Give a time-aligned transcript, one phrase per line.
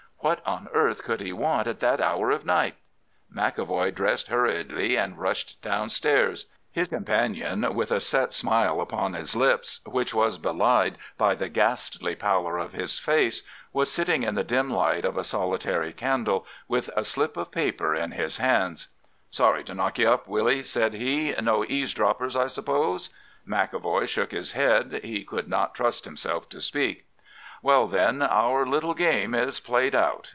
[0.23, 2.75] "What on earth could he want at that hour of night?
[3.35, 6.45] McEvoy dressed hurriedly and rushed downstairs.
[6.71, 12.13] His companion, with a set smile upon his lips, which was belied by the ghastly
[12.15, 13.41] pallor of his face,
[13.73, 17.95] was sitting in the dim light of a solitary candle, with a slip of paper
[17.95, 18.89] in his hands.
[19.31, 21.31] "'Sorry to knock you up, Willy,' said he.
[21.41, 23.09] 'No eavesdroppers, I suppose?'
[23.47, 24.99] "McEvoy shook his head.
[25.03, 27.07] He could not trust himself to speak.
[27.63, 30.29] "'Well, then, our little game is played out.